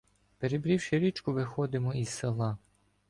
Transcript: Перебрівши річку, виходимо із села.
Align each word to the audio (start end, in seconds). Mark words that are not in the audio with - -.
Перебрівши 0.39 0.99
річку, 0.99 1.33
виходимо 1.33 1.93
із 1.93 2.09
села. 2.09 2.57